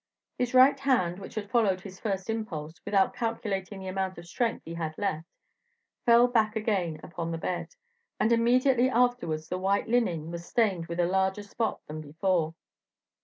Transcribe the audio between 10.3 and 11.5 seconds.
was stained with a larger